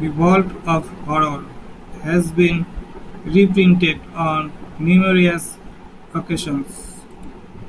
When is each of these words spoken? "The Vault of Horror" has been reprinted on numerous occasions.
"The 0.00 0.08
Vault 0.08 0.50
of 0.66 0.88
Horror" 1.04 1.44
has 2.02 2.32
been 2.32 2.66
reprinted 3.24 4.00
on 4.12 4.52
numerous 4.80 5.56
occasions. 6.12 7.04